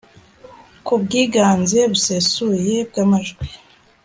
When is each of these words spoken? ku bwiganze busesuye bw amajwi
ku 0.85 0.93
bwiganze 1.01 1.79
busesuye 1.91 2.75
bw 2.89 2.95
amajwi 3.03 3.45